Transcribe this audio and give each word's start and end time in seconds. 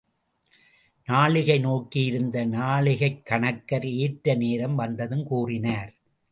நாழிகை 1.07 1.59
நோக்கி 1.59 2.03
இருந்த 2.05 2.45
நாழிகைக் 2.45 3.21
கணக்கர், 3.29 3.85
ஏற்ற 3.85 4.35
நேரம் 4.35 4.75
வந்ததும் 4.75 5.23
கூறினர். 5.23 5.93